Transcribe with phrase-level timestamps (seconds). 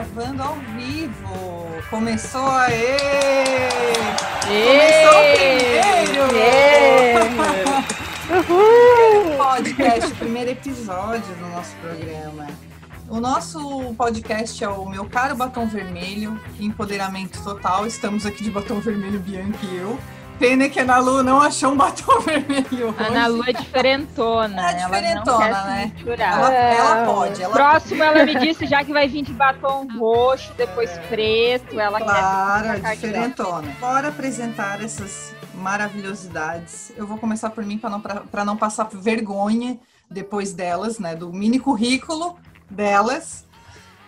[0.00, 1.68] Gravando ao vivo.
[1.90, 2.96] Começou aê!
[4.46, 6.24] Começou o primeiro!
[8.48, 9.36] Uhul.
[9.36, 12.46] podcast, o primeiro episódio do nosso programa.
[13.10, 17.86] O nosso podcast é o Meu Caro Batom Vermelho, Empoderamento Total.
[17.86, 19.98] Estamos aqui de batom vermelho, Bianca e eu.
[20.40, 22.94] Pena que a Ana Lu não achou um batom vermelho.
[22.98, 24.70] A Ana Lu é diferentona.
[24.70, 25.92] É diferentona, ela né?
[26.18, 27.42] Ela, ela, pode.
[27.42, 27.52] Ela...
[27.52, 31.78] Próximo, ela me disse já que vai vir de batom roxo, depois preto.
[31.78, 32.94] Ela claro, quer.
[32.94, 33.76] Diferentona.
[33.78, 36.90] Bora apresentar essas maravilhosidades.
[36.96, 38.02] Eu vou começar por mim para não,
[38.46, 39.78] não passar vergonha
[40.10, 41.14] depois delas, né?
[41.14, 42.38] Do mini currículo
[42.70, 43.46] delas.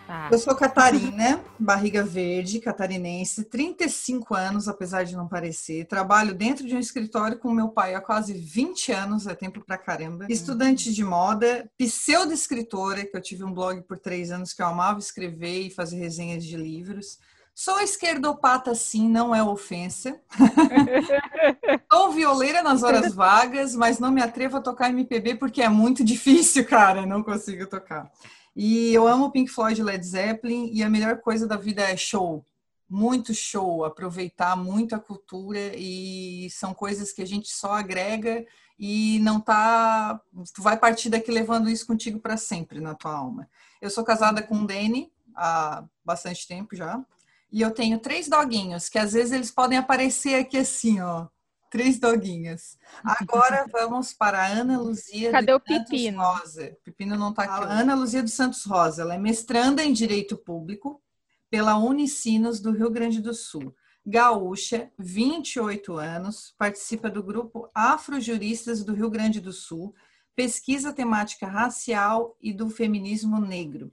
[0.05, 0.29] Tá.
[0.31, 5.85] Eu sou Catarina, barriga verde, catarinense, 35 anos, apesar de não parecer.
[5.85, 9.77] Trabalho dentro de um escritório com meu pai há quase 20 anos, é tempo pra
[9.77, 10.25] caramba.
[10.25, 10.29] Uhum.
[10.29, 14.99] Estudante de moda, pseudo-escritora, que eu tive um blog por três anos que eu amava
[14.99, 17.17] escrever e fazer resenhas de livros.
[17.55, 20.19] Sou esquerdopata, sim, não é ofensa.
[21.91, 26.03] Sou violeira nas horas vagas, mas não me atrevo a tocar MPB porque é muito
[26.03, 27.05] difícil, cara.
[27.05, 28.11] Não consigo tocar.
[28.55, 31.97] E eu amo Pink Floyd e Led Zeppelin e a melhor coisa da vida é
[31.97, 32.45] show.
[32.89, 38.45] Muito show, aproveitar muito a cultura e são coisas que a gente só agrega
[38.77, 40.19] e não tá,
[40.53, 43.49] tu vai partir daqui levando isso contigo para sempre na tua alma.
[43.81, 47.03] Eu sou casada com o Danny há bastante tempo já.
[47.51, 51.27] E eu tenho três doguinhos, que às vezes eles podem aparecer aqui assim, ó,
[51.73, 52.77] Três doguinhas.
[53.03, 56.21] Agora vamos para a Ana Luzia Cadê o Pepino?
[56.21, 56.77] Rosa.
[56.83, 57.63] Pepino não está aqui.
[57.65, 59.01] A Ana Luzia dos Santos Rosa.
[59.01, 61.01] Ela é mestranda em Direito Público
[61.49, 63.75] pela Unicinos do Rio Grande do Sul.
[64.05, 69.95] Gaúcha, 28 anos, participa do grupo Afrojuristas do Rio Grande do Sul,
[70.35, 73.91] pesquisa temática racial e do feminismo negro.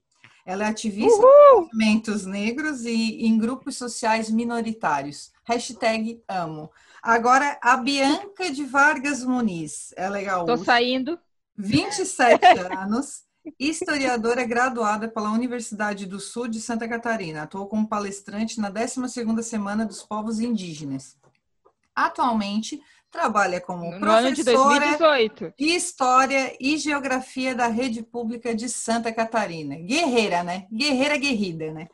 [0.50, 5.31] Ela é ativista em movimentos negros e em grupos sociais minoritários.
[5.44, 6.72] Hashtag amo.
[7.00, 10.56] Agora, a Bianca de Vargas Muniz, ela é gaúcha.
[10.56, 11.21] Tô saindo.
[11.56, 13.22] 27 anos,
[13.60, 17.43] historiadora graduada pela Universidade do Sul de Santa Catarina.
[17.43, 21.16] Atuou como palestrante na 12ª Semana dos Povos Indígenas.
[21.94, 29.12] Atualmente, trabalha como no professora de, de História e Geografia da Rede Pública de Santa
[29.12, 29.76] Catarina.
[29.76, 30.66] Guerreira, né?
[30.72, 31.88] Guerreira guerrida, né?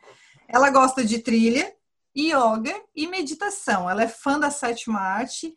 [0.47, 1.73] Ela gosta de trilha,
[2.15, 3.89] yoga e meditação.
[3.89, 5.53] Ela é fã da sétima arte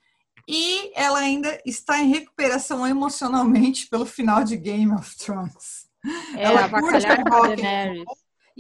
[0.49, 5.89] e ela ainda está em recuperação emocionalmente pelo final de Game of Thrones.
[6.37, 7.63] É, ela curte rock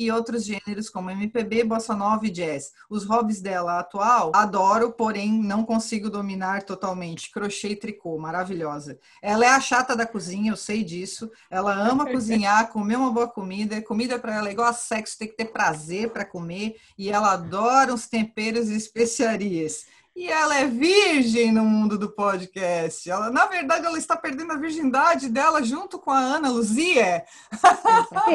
[0.00, 2.72] e outros gêneros como MPB, bossa nova e jazz.
[2.88, 7.30] Os hobbies dela atual, adoro, porém não consigo dominar totalmente.
[7.30, 8.98] Crochê e tricô, maravilhosa.
[9.20, 11.30] Ela é a chata da cozinha, eu sei disso.
[11.50, 13.82] Ela ama cozinhar, comer uma boa comida.
[13.82, 16.76] Comida para ela é igual a sexo, tem que ter prazer para comer.
[16.96, 19.84] E ela adora os temperos e especiarias.
[20.14, 23.08] E ela é virgem no mundo do podcast.
[23.08, 27.24] Ela, na verdade, ela está perdendo a virgindade dela junto com a Ana Luzia.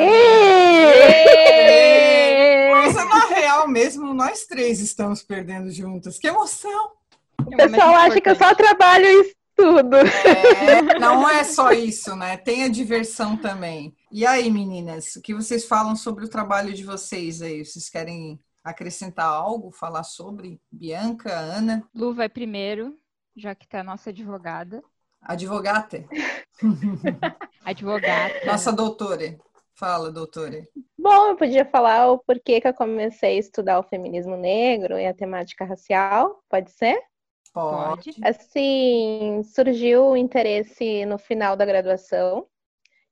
[3.85, 6.17] Mesmo, nós três estamos perdendo juntas.
[6.17, 6.93] Que emoção!
[7.39, 9.97] O pessoal acha que eu só trabalho isso tudo.
[9.97, 12.35] É, não é só isso, né?
[12.35, 13.95] Tem a diversão também.
[14.11, 17.63] E aí, meninas, o que vocês falam sobre o trabalho de vocês aí?
[17.63, 20.59] Vocês querem acrescentar algo, falar sobre?
[20.71, 21.87] Bianca, Ana?
[21.93, 22.97] Lu vai primeiro,
[23.37, 24.83] já que está a nossa advogada.
[25.21, 26.03] Advogata?
[27.63, 28.45] advogata.
[28.47, 29.37] Nossa doutora.
[29.75, 30.65] Fala, doutora.
[30.97, 35.05] Bom, eu podia falar o porquê que eu comecei a estudar o feminismo negro e
[35.05, 36.97] a temática racial, pode ser?
[37.53, 38.11] Pode.
[38.23, 42.47] Assim, surgiu o interesse no final da graduação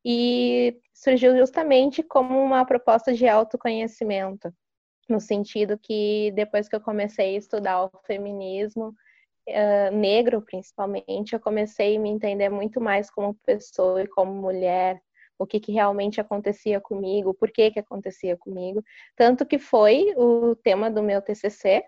[0.05, 4.53] e surgiu justamente como uma proposta de autoconhecimento
[5.09, 8.93] no sentido que depois que eu comecei a estudar o feminismo
[9.49, 15.01] uh, negro, principalmente, eu comecei a me entender muito mais como pessoa e como mulher,
[15.37, 18.83] o que, que realmente acontecia comigo, por que que acontecia comigo,
[19.15, 21.83] tanto que foi o tema do meu TCC,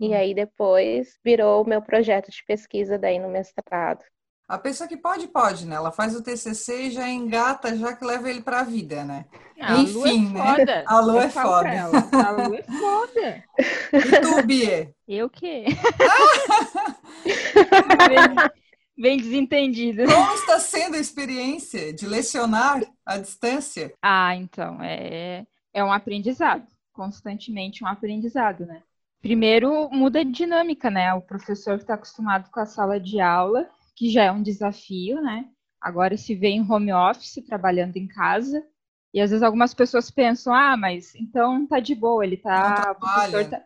[0.00, 0.14] e hum.
[0.14, 4.04] aí depois virou o meu projeto de pesquisa daí no mestrado.
[4.46, 5.74] A pessoa que pode, pode, né?
[5.74, 9.24] Ela faz o TCC e já engata, já que leva ele para a vida, né?
[9.58, 10.84] Ah, Enfim, a é né?
[10.86, 11.70] A Lu é foda.
[12.12, 13.42] A Lu é foda.
[13.90, 14.94] E tu, Bia?
[15.08, 15.64] Eu que?
[18.96, 19.72] bem, bem
[20.06, 23.92] Como está sendo a experiência de lecionar à distância?
[24.02, 26.66] Ah, então, é, é um aprendizado.
[26.92, 28.82] Constantemente um aprendizado, né?
[29.20, 31.12] Primeiro, muda a dinâmica, né?
[31.14, 35.48] O professor está acostumado com a sala de aula que já é um desafio, né?
[35.80, 38.64] Agora se vê em home office, trabalhando em casa,
[39.14, 42.92] E às vezes algumas pessoas pensam, ah, mas então tá de boa, ele tá.
[42.92, 43.64] o professor tá,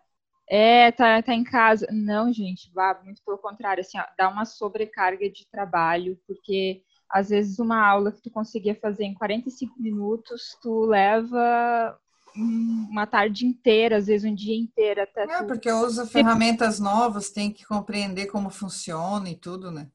[0.49, 1.87] é, tá, tá em casa.
[1.91, 7.31] Não, gente, vá, muito pelo contrário, assim, ó, dá uma sobrecarga de trabalho, porque às
[7.31, 11.99] vezes uma aula que tu conseguia fazer em 45 minutos, tu leva
[12.37, 15.25] uma tarde inteira, às vezes um dia inteiro até.
[15.25, 19.89] É, porque usa ferramentas novas, tem que compreender como funciona e tudo, né?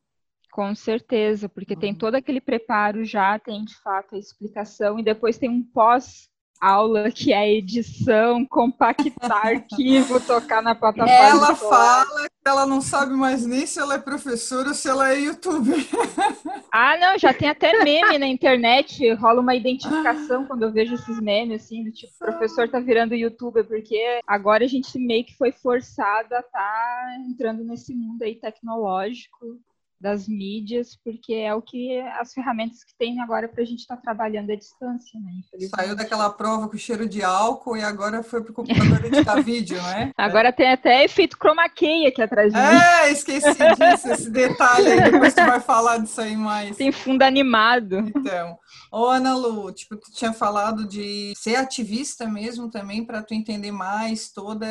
[0.51, 1.79] Com certeza, porque uhum.
[1.79, 6.29] tem todo aquele preparo já, tem de fato a explicação, e depois tem um pós
[6.63, 11.12] aula que é edição, compactar arquivo, tocar na plataforma.
[11.12, 15.12] Ela fala que ela não sabe mais nem se ela é professora ou se ela
[15.12, 15.77] é youtuber.
[16.75, 21.19] Ah, não, já tem até meme na internet, rola uma identificação quando eu vejo esses
[21.19, 25.51] memes, assim, do tipo, professor tá virando youtuber, porque agora a gente meio que foi
[25.51, 29.60] forçada a tá entrando nesse mundo aí tecnológico
[30.03, 33.95] das mídias, porque é o que as ferramentas que tem agora para a gente estar
[33.95, 35.31] tá trabalhando à distância, né?
[35.73, 39.81] Saiu daquela prova com cheiro de álcool e agora foi para o computador editar vídeo,
[39.81, 40.11] né?
[40.17, 40.51] Agora é.
[40.51, 42.65] tem até efeito chroma key aqui atrás de mim.
[42.65, 46.75] É, esqueci disso, esse detalhe aí, depois tu vai falar disso aí mais.
[46.75, 48.00] Tem fundo animado.
[48.00, 48.57] Então,
[48.91, 53.71] ô Ana Lu, tipo, tu tinha falado de ser ativista mesmo também para tu entender
[53.71, 54.67] mais toda,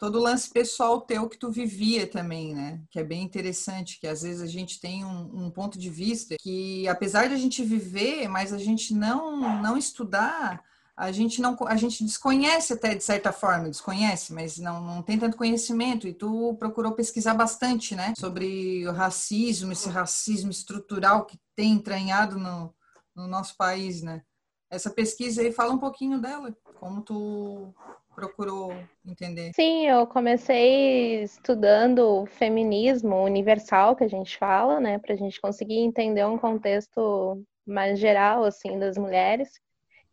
[0.00, 2.80] todo o lance pessoal teu que tu vivia também, né?
[2.90, 5.90] Que é bem interessante, que às vezes a gente gente tem um, um, ponto de
[5.90, 10.62] vista que, apesar de a gente viver, mas a gente não, não estudar,
[10.96, 15.18] a gente não a gente desconhece até de certa forma, desconhece, mas não, não tem
[15.18, 16.08] tanto conhecimento.
[16.08, 18.14] E tu procurou pesquisar bastante, né?
[18.18, 22.74] Sobre o racismo, esse racismo estrutural que tem entranhado no,
[23.14, 24.22] no nosso país, né?
[24.70, 27.74] Essa pesquisa aí, fala um pouquinho dela, como tu
[28.14, 28.74] procurou
[29.06, 29.52] entender?
[29.54, 35.78] Sim, eu comecei estudando feminismo universal, que a gente fala, né, para a gente conseguir
[35.78, 39.60] entender um contexto mais geral, assim, das mulheres.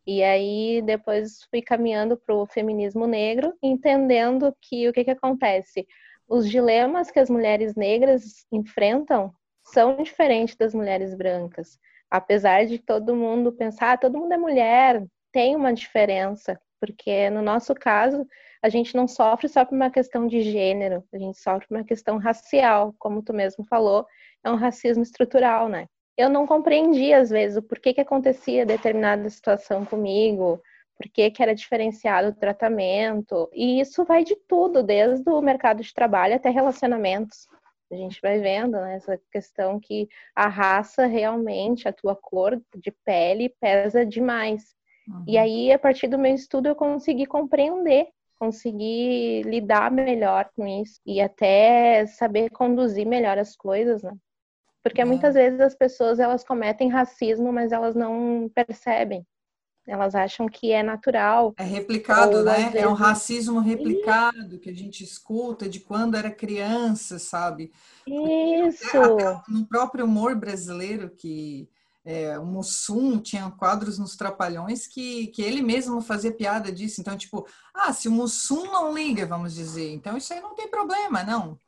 [0.06, 5.86] E aí depois fui caminhando para o feminismo negro, entendendo que o que, que acontece?
[6.28, 9.32] Os dilemas que as mulheres negras enfrentam
[9.62, 11.78] são diferentes das mulheres brancas.
[12.10, 17.42] Apesar de todo mundo pensar, ah, todo mundo é mulher, tem uma diferença porque no
[17.42, 18.26] nosso caso,
[18.62, 21.84] a gente não sofre só por uma questão de gênero, a gente sofre por uma
[21.84, 24.06] questão racial, como tu mesmo falou,
[24.42, 25.86] é um racismo estrutural, né?
[26.16, 30.60] Eu não compreendi, às vezes, o porquê que acontecia determinada situação comigo,
[30.96, 35.82] por que, que era diferenciado o tratamento, e isso vai de tudo, desde o mercado
[35.82, 37.46] de trabalho até relacionamentos.
[37.90, 42.92] A gente vai vendo né, essa questão que a raça realmente, a tua cor de
[43.04, 44.74] pele pesa demais.
[45.10, 45.24] Uhum.
[45.26, 48.08] E aí, a partir do meu estudo, eu consegui compreender,
[48.38, 54.12] consegui lidar melhor com isso e até saber conduzir melhor as coisas, né?
[54.82, 55.04] Porque é.
[55.04, 59.26] muitas vezes as pessoas elas cometem racismo, mas elas não percebem.
[59.86, 61.52] Elas acham que é natural.
[61.56, 62.70] É replicado, Ou, né?
[62.70, 62.74] Vezes...
[62.76, 67.72] É um racismo replicado que a gente escuta de quando era criança, sabe?
[68.06, 68.96] Isso.
[68.96, 71.68] Até no próprio humor brasileiro que
[72.04, 77.00] é, o Mussum tinha quadros nos Trapalhões que, que ele mesmo fazia piada disso.
[77.00, 80.68] Então, tipo, ah, se o Mussum não liga, vamos dizer, então isso aí não tem
[80.68, 81.58] problema, não.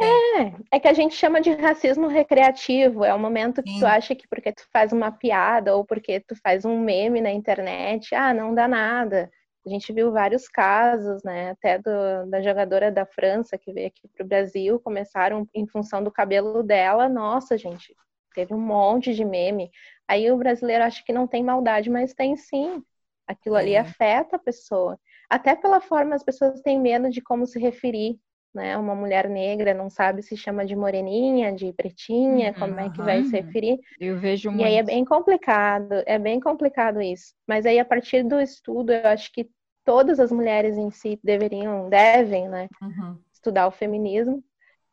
[0.00, 3.04] É, é que a gente chama de racismo recreativo.
[3.04, 3.80] É o momento que Sim.
[3.80, 7.30] tu acha que porque tu faz uma piada ou porque tu faz um meme na
[7.30, 9.30] internet, ah, não dá nada.
[9.64, 11.50] A gente viu vários casos, né?
[11.50, 16.02] Até do, da jogadora da França que veio aqui para o Brasil, começaram em função
[16.02, 17.08] do cabelo dela.
[17.08, 17.94] Nossa, gente,
[18.32, 19.70] teve um monte de meme.
[20.06, 22.82] Aí o brasileiro acha que não tem maldade, mas tem sim.
[23.26, 23.78] Aquilo ali é.
[23.78, 24.98] afeta a pessoa.
[25.30, 28.18] Até pela forma as pessoas têm medo de como se referir,
[28.54, 28.76] né?
[28.76, 32.98] Uma mulher negra não sabe se chama de moreninha, de pretinha, uhum, como é que
[32.98, 33.80] vai se referir.
[33.98, 34.62] Eu vejo muito.
[34.62, 37.34] E aí é bem complicado, é bem complicado isso.
[37.46, 39.48] Mas aí a partir do estudo, eu acho que
[39.84, 42.68] todas as mulheres em si deveriam, devem, né?
[42.80, 43.18] Uhum.
[43.32, 44.44] Estudar o feminismo.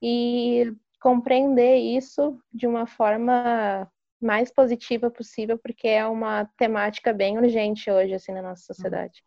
[0.02, 3.90] E compreender isso de uma forma
[4.22, 9.24] mais positiva possível, porque é uma temática bem urgente hoje, assim, na nossa sociedade.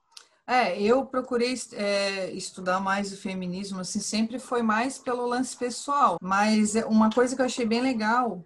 [0.47, 6.19] É, eu procurei é, estudar mais o feminismo, assim, sempre foi mais pelo lance pessoal,
[6.21, 8.45] mas é uma coisa que eu achei bem legal.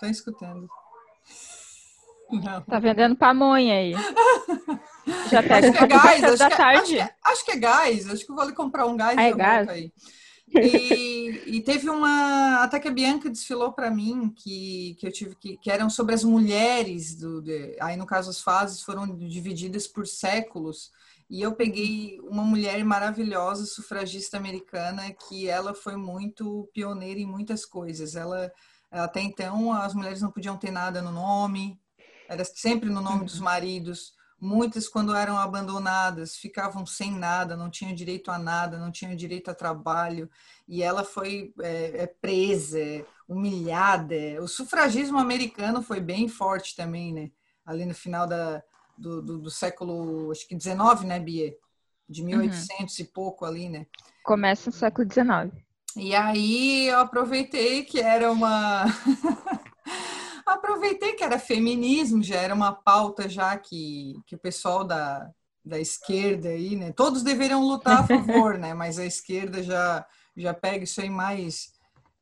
[0.00, 0.66] Tô escutando.
[2.32, 2.62] Não.
[2.62, 3.92] Tá vendendo pamonha aí.
[5.30, 7.56] Já pega acho que é gás, acho que, é, acho, que, é, acho que é
[7.56, 9.68] gás, acho que eu vou comprar um gás ah, é gás?
[9.68, 9.92] aí.
[10.54, 12.62] E, e, teve uma.
[12.62, 16.14] Até que a Bianca desfilou para mim, que, que eu tive que, que eram sobre
[16.14, 20.90] as mulheres, do, de, aí no caso as fases foram divididas por séculos.
[21.30, 27.64] E eu peguei uma mulher maravilhosa, sufragista americana, que ela foi muito pioneira em muitas
[27.64, 28.14] coisas.
[28.14, 28.52] Ela
[28.90, 31.80] até então as mulheres não podiam ter nada no nome,
[32.28, 33.44] era sempre no nome dos uhum.
[33.44, 34.12] maridos.
[34.44, 39.48] Muitas, quando eram abandonadas, ficavam sem nada, não tinham direito a nada, não tinham direito
[39.48, 40.28] a trabalho.
[40.66, 42.80] E ela foi é, é presa,
[43.28, 44.16] humilhada.
[44.40, 47.30] O sufragismo americano foi bem forte também, né?
[47.64, 48.60] Ali no final da,
[48.98, 51.54] do, do, do século, acho que 19, né, Bia?
[52.08, 53.04] De 1800 uhum.
[53.04, 53.86] e pouco ali, né?
[54.24, 55.52] Começa no século 19.
[55.96, 58.86] E aí eu aproveitei que era uma
[60.72, 65.30] aproveitei que era feminismo, já era uma pauta já que, que o pessoal da,
[65.64, 66.92] da esquerda aí, né?
[66.92, 68.72] Todos deveriam lutar a favor, né?
[68.74, 71.72] Mas a esquerda já, já pega isso aí mais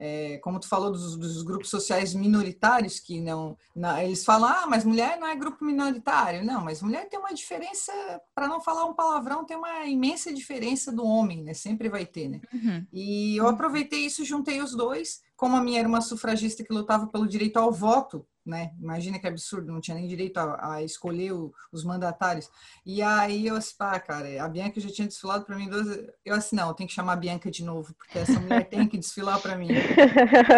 [0.02, 4.66] é, como tu falou dos, dos, grupos sociais minoritários que não, não, eles falam ah
[4.66, 7.92] mas mulher não é grupo minoritário não mas mulher tem uma diferença
[8.34, 12.30] para não falar um palavrão tem uma imensa diferença do homem né sempre vai ter
[12.30, 12.86] né uhum.
[12.90, 17.06] e eu aproveitei isso juntei os dois como a minha era uma sufragista que lutava
[17.06, 18.72] pelo direito ao voto né?
[18.78, 22.50] Imagina que absurdo, não tinha nem direito a, a escolher o, os mandatários.
[22.84, 25.86] E aí eu disse, pá, cara, a Bianca já tinha desfilado para mim duas
[26.24, 28.86] Eu assim, não, eu tenho que chamar a Bianca de novo, porque essa mulher tem
[28.88, 29.68] que desfilar para mim.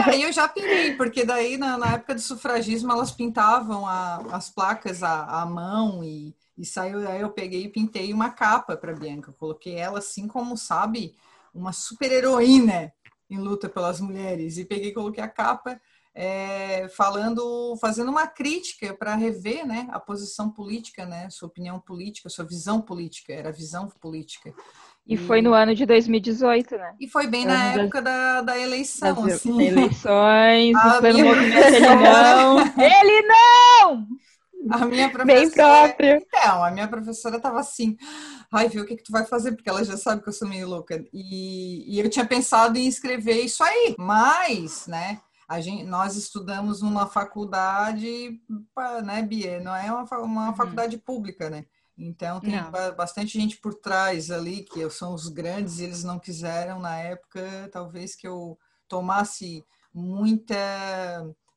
[0.07, 4.49] Aí eu já pirei, porque daí na, na época do sufragismo elas pintavam a, as
[4.49, 8.95] placas à, à mão e, e saiu, aí eu peguei e pintei uma capa para
[8.95, 9.33] Bianca.
[9.33, 11.15] coloquei ela assim como, sabe,
[11.55, 12.93] uma super heroína
[13.29, 14.57] em luta pelas mulheres.
[14.59, 15.81] E peguei e coloquei a capa
[16.15, 22.29] é, falando, fazendo uma crítica para rever né, a posição política, né, sua opinião política,
[22.29, 24.53] sua visão política, era visão política.
[25.07, 26.95] E, e foi no ano de 2018, né?
[27.01, 29.61] E foi bem na época da, da eleição, das assim.
[29.61, 32.59] Eleições, movimento ele não.
[32.79, 34.07] Ele não!
[34.71, 35.41] A minha professora.
[35.41, 36.27] Bem próprio.
[36.29, 37.97] Então, a minha professora estava assim,
[38.53, 39.53] ai, viu o que, que tu vai fazer?
[39.53, 41.05] Porque ela já sabe que eu sou meio louca.
[41.13, 45.21] E, e eu tinha pensado em escrever isso aí, mas, né?
[45.61, 48.41] Gente, nós estudamos numa faculdade,
[49.05, 49.61] né, Bia?
[49.61, 50.55] Não é uma, uma uhum.
[50.55, 51.67] faculdade pública, né?
[51.97, 52.71] Então tem não.
[52.97, 57.69] bastante gente por trás ali, que são os grandes, e eles não quiseram na época,
[57.71, 60.57] talvez que eu tomasse muita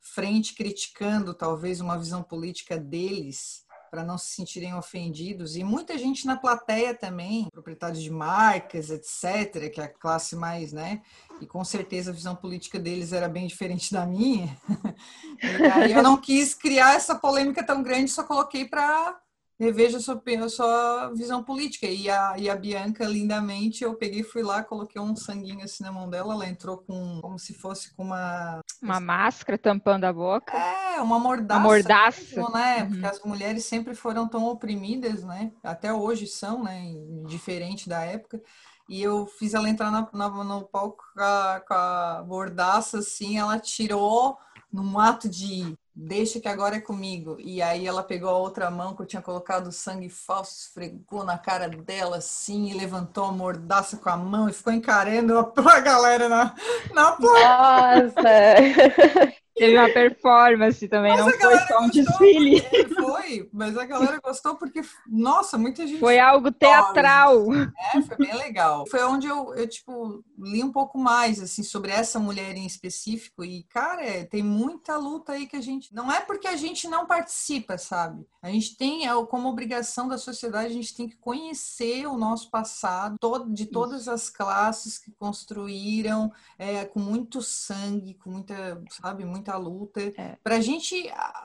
[0.00, 3.65] frente criticando talvez uma visão política deles
[3.96, 5.56] para não se sentirem ofendidos.
[5.56, 10.70] E muita gente na plateia também, proprietários de marcas, etc., que é a classe mais,
[10.70, 11.00] né?
[11.40, 14.54] E com certeza a visão política deles era bem diferente da minha.
[15.90, 19.18] eu não quis criar essa polêmica tão grande, só coloquei para
[19.58, 21.86] reveja a sua, a sua visão política.
[21.86, 25.92] E a, e a Bianca, lindamente, eu peguei, fui lá, coloquei um sanguinho assim na
[25.92, 28.60] mão dela, ela entrou com, como se fosse com uma...
[28.82, 30.56] Uma máscara tampando a boca.
[30.56, 31.60] É, uma mordaça.
[31.60, 32.20] Uma mordaça.
[32.20, 32.82] Mesmo, né?
[32.82, 32.90] Uhum.
[32.90, 35.52] Porque as mulheres sempre foram tão oprimidas, né?
[35.62, 36.92] Até hoje são, né?
[37.26, 38.40] Diferente da época.
[38.88, 43.36] E eu fiz ela entrar na, na, no palco com a, com a mordaça, assim,
[43.36, 44.38] ela tirou
[44.72, 47.38] num ato de deixa que agora é comigo.
[47.40, 51.38] E aí ela pegou a outra mão que eu tinha colocado sangue falso, esfregou na
[51.38, 56.28] cara dela assim, e levantou a mordaça com a mão e ficou encarando a galera
[56.28, 56.54] na,
[56.92, 58.02] na placa.
[58.04, 59.32] Nossa!
[59.56, 62.60] Teve uma performance também, mas não foi só um desfile.
[62.94, 65.98] Foi, mas a galera gostou porque, nossa, muita gente.
[65.98, 67.46] Foi algo teatral.
[67.54, 68.84] É, foi bem legal.
[68.90, 73.42] Foi onde eu, eu, tipo, li um pouco mais, assim, sobre essa mulher em específico.
[73.42, 75.94] E, cara, é, tem muita luta aí que a gente.
[75.94, 78.26] Não é porque a gente não participa, sabe?
[78.42, 82.50] A gente tem, é, como obrigação da sociedade, a gente tem que conhecer o nosso
[82.50, 83.16] passado,
[83.48, 89.56] de todas as classes que construíram, é, com muito sangue, com muita, sabe, muita muita
[89.56, 90.00] luta.
[90.00, 90.36] É.
[90.42, 90.94] Para a gente,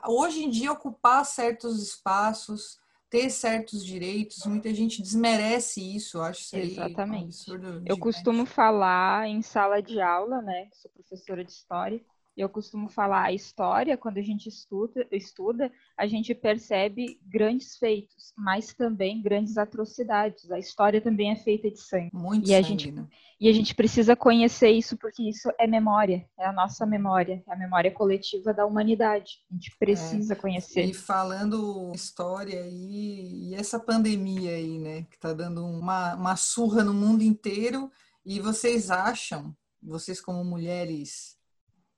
[0.06, 6.40] hoje em dia, ocupar certos espaços, ter certos direitos, muita gente desmerece isso, eu acho
[6.40, 7.52] isso Exatamente.
[7.52, 10.68] Um eu costumo falar em sala de aula, né?
[10.72, 12.00] Sou professora de história.
[12.34, 18.32] Eu costumo falar a história, quando a gente estuda, estuda, a gente percebe grandes feitos,
[18.36, 20.50] mas também grandes atrocidades.
[20.50, 22.10] A história também é feita de sangue.
[22.12, 23.06] Muito e sangue, a gente, né?
[23.38, 27.52] E a gente precisa conhecer isso, porque isso é memória, é a nossa memória, é
[27.52, 29.44] a memória coletiva da humanidade.
[29.50, 30.84] A gente precisa é, conhecer.
[30.86, 36.82] E falando história aí, e essa pandemia aí, né, que está dando uma, uma surra
[36.82, 37.90] no mundo inteiro,
[38.24, 41.36] e vocês acham, vocês como mulheres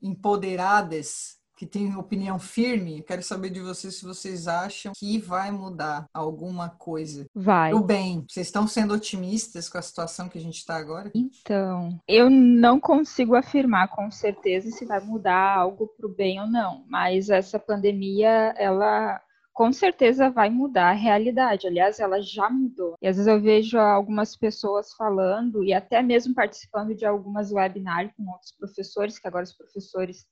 [0.04, 6.06] empoderadas, que têm opinião firme, quero saber de vocês se vocês acham que vai mudar
[6.12, 7.26] alguma coisa.
[7.34, 7.72] Vai.
[7.72, 8.24] O bem.
[8.28, 11.10] Vocês estão sendo otimistas com a situação que a gente está agora?
[11.14, 16.46] Então, eu não consigo afirmar com certeza se vai mudar algo para o bem ou
[16.46, 19.20] não, mas essa pandemia, ela
[19.54, 21.66] com certeza vai mudar a realidade.
[21.66, 22.96] Aliás, ela já mudou.
[23.00, 28.10] E às vezes eu vejo algumas pessoas falando e até mesmo participando de algumas webinars
[28.16, 30.26] com outros professores, que agora os professores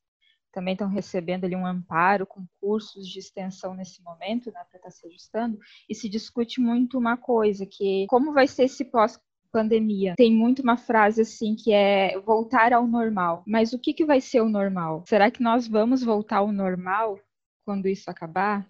[0.53, 4.81] também estão recebendo ali um amparo com cursos de extensão nesse momento, né, para estar
[4.81, 9.19] tá se ajustando, e se discute muito uma coisa, que como vai ser esse pós
[9.51, 10.15] pandemia.
[10.17, 13.43] Tem muito uma frase assim que é voltar ao normal.
[13.47, 15.05] Mas o que, que vai ser o normal?
[15.07, 17.19] Será que nós vamos voltar ao normal
[17.65, 18.67] quando isso acabar?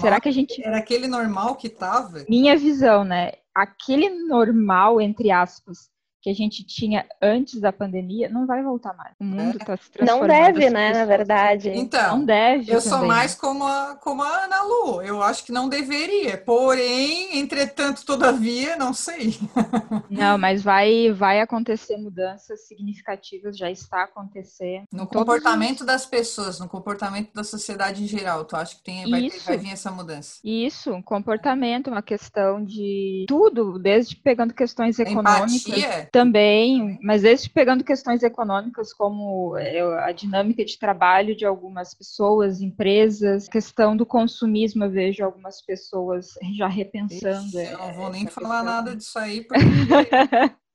[0.00, 0.64] Será que a gente.
[0.64, 2.24] Era aquele normal que tava?
[2.28, 3.32] Minha visão, né?
[3.54, 5.90] Aquele normal, entre aspas,
[6.22, 9.12] que a gente tinha antes da pandemia não vai voltar mais.
[9.18, 9.76] O mundo está é.
[9.76, 10.28] se transformando.
[10.28, 11.70] Não deve, né, na verdade.
[11.70, 12.70] Então, não deve.
[12.70, 12.98] Eu também.
[12.98, 15.02] sou mais como a, como a Ana Lu.
[15.02, 16.38] Eu acho que não deveria.
[16.38, 19.36] Porém, entretanto, todavia, não sei.
[20.08, 24.84] Não, mas vai, vai acontecer mudanças significativas, já está acontecendo.
[24.92, 25.86] No comportamento os...
[25.86, 29.56] das pessoas, no comportamento da sociedade em geral, tu acha que tem, vai, ter, vai
[29.56, 30.38] vir essa mudança?
[30.44, 35.66] Isso, comportamento, uma questão de tudo, desde pegando questões econômicas.
[35.66, 41.94] Empatia também, mas esse pegando questões econômicas como é, a dinâmica de trabalho de algumas
[41.94, 47.46] pessoas, empresas, questão do consumismo, eu vejo algumas pessoas já repensando.
[47.46, 48.64] Ixi, eu não vou nem falar questão.
[48.64, 49.74] nada disso aí, porque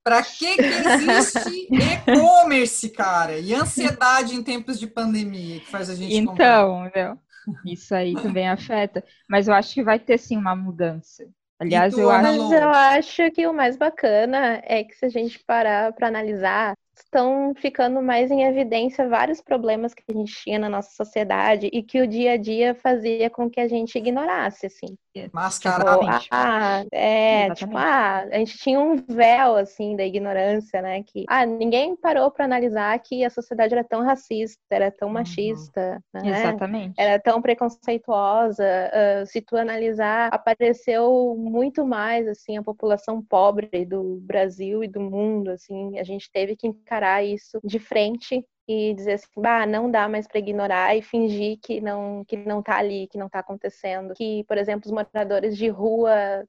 [0.04, 3.38] Para que, que existe e-commerce, cara?
[3.40, 7.18] E ansiedade em tempos de pandemia que faz a gente Então, comprar.
[7.66, 9.04] isso aí também afeta.
[9.30, 11.28] Mas eu acho que vai ter sim uma mudança.
[11.60, 12.24] Aliás, eu acho...
[12.24, 16.76] Mas eu acho que o mais bacana é que se a gente parar para analisar,
[17.00, 21.84] estão ficando mais em evidência vários problemas que a gente tinha na nossa sociedade e
[21.84, 24.98] que o dia a dia fazia com que a gente ignorasse, assim.
[25.34, 26.24] Mascaradamente.
[26.24, 27.60] Tipo, ah, é, Exatamente.
[27.60, 32.30] tipo, ah, a gente tinha um véu, assim, da ignorância, né, que, ah, ninguém parou
[32.30, 35.16] para analisar que a sociedade era tão racista, era tão uhum.
[35.16, 36.22] machista, né?
[36.26, 36.94] Exatamente.
[36.98, 38.64] Era tão preconceituosa.
[38.64, 45.00] Uh, se tu analisar, apareceu muito mais, assim, a população pobre do Brasil e do
[45.00, 49.90] mundo, assim, a gente teve que encarar isso de frente e dizer assim, bah, não
[49.92, 53.40] dá mais para ignorar e fingir que não que não tá ali, que não tá
[53.40, 56.46] acontecendo, que, por exemplo, os moradores de rua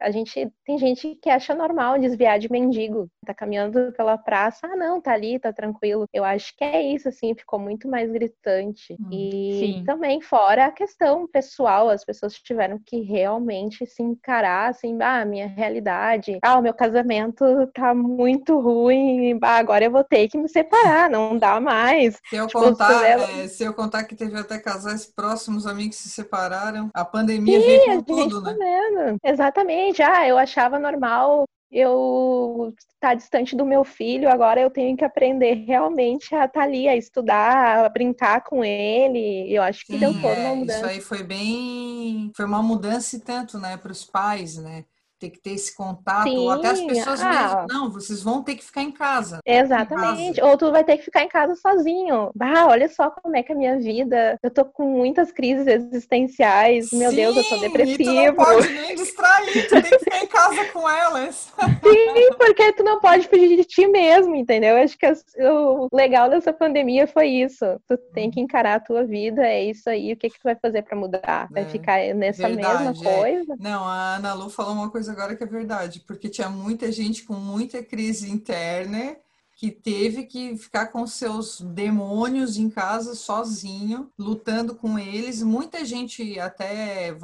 [0.00, 4.76] a gente tem gente que acha normal desviar de mendigo, tá caminhando pela praça, ah
[4.76, 6.06] não, tá ali, tá tranquilo.
[6.12, 8.94] Eu acho que é isso assim, ficou muito mais gritante.
[9.00, 9.84] Hum, e sim.
[9.84, 15.46] também fora a questão pessoal, as pessoas tiveram que realmente se encarar assim, ah, minha
[15.46, 20.48] realidade, ah, o meu casamento tá muito ruim, ah, agora eu vou ter que me
[20.48, 22.20] separar, não dá mais.
[22.28, 26.02] Se eu tipo, contar, é, se eu contar que teve até casais próximos amigos que
[26.02, 29.18] se separaram, a pandemia sim, veio com tudo, né?
[29.22, 34.70] Tá Exatamente já eu achava normal eu estar tá distante do meu filho, agora eu
[34.70, 39.52] tenho que aprender realmente a estar tá ali, a estudar, a brincar com ele.
[39.52, 40.78] Eu acho que Sim, deu toda uma mudança.
[40.78, 42.30] Isso aí foi bem.
[42.36, 44.84] Foi uma mudança e tanto, né, para os pais, né?
[45.24, 48.42] Ter que ter esse contato, Sim, ou até as pessoas ah, mesmo, não, vocês vão
[48.42, 49.40] ter que ficar em casa.
[49.44, 50.48] Exatamente, em casa.
[50.48, 52.30] ou tu vai ter que ficar em casa sozinho.
[52.34, 55.66] Bah, olha só como é que é a minha vida, eu tô com muitas crises
[55.66, 58.02] existenciais, meu Sim, Deus, eu sou depressivo.
[58.02, 61.52] E tu não pode nem distrair, tu tem que ficar em casa com elas.
[61.82, 64.76] Sim, porque tu não pode fugir de ti mesmo, entendeu?
[64.76, 65.06] Acho que
[65.40, 69.88] o legal dessa pandemia foi isso, tu tem que encarar a tua vida, é isso
[69.88, 71.48] aí, o que que tu vai fazer para mudar?
[71.50, 73.14] Vai é, ficar nessa verdade, mesma é.
[73.14, 73.56] coisa?
[73.58, 77.24] Não, a Ana Lu falou uma coisa agora que é verdade, porque tinha muita gente
[77.24, 79.16] com muita crise interna
[79.56, 85.42] que teve que ficar com seus demônios em casa sozinho, lutando com eles.
[85.42, 87.16] Muita gente até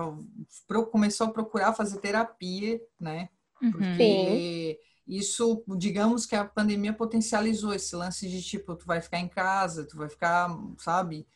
[0.92, 3.28] começou a procurar fazer terapia, né?
[3.60, 3.72] Uhum.
[3.72, 9.28] Porque isso, digamos que a pandemia potencializou esse lance de tipo, tu vai ficar em
[9.28, 11.26] casa, tu vai ficar, sabe?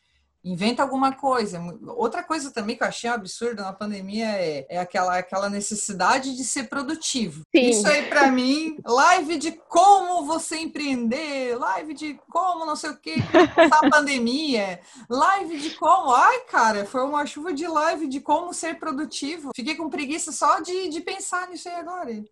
[0.45, 1.59] Inventa alguma coisa.
[1.97, 6.43] Outra coisa também que eu achei absurdo na pandemia é, é aquela, aquela necessidade de
[6.43, 7.41] ser produtivo.
[7.53, 7.69] Sim.
[7.69, 12.97] Isso aí, para mim, live de como você empreender, live de como não sei o
[12.97, 13.15] que,
[13.71, 14.79] a pandemia,
[15.09, 16.11] live de como.
[16.11, 19.49] Ai, cara, foi uma chuva de live de como ser produtivo.
[19.55, 22.23] Fiquei com preguiça só de, de pensar nisso aí agora.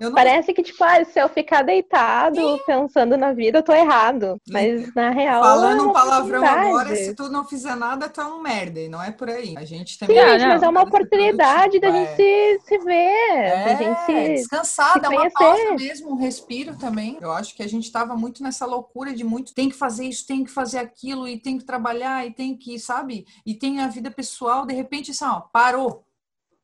[0.00, 0.12] Não...
[0.12, 2.58] Parece que, tipo, ah, se eu ficar deitado Sim.
[2.66, 4.40] pensando na vida, eu tô errado.
[4.48, 5.42] Mas na real.
[5.42, 8.80] Falando é um palavrão agora, se tu não fizer nada, tu é um merda.
[8.80, 9.54] E não é por aí.
[9.56, 10.16] A gente também.
[10.16, 12.94] Sim, gente, mas é uma oportunidade da gente se, se ver.
[12.94, 14.34] É, da gente se.
[14.34, 17.16] Descansar, dar uma pausa mesmo, um respiro também.
[17.20, 19.54] Eu acho que a gente tava muito nessa loucura de muito.
[19.54, 22.78] Tem que fazer isso, tem que fazer aquilo, e tem que trabalhar, e tem que,
[22.78, 23.26] sabe?
[23.46, 26.04] E tem a vida pessoal, de repente, assim, ó, parou.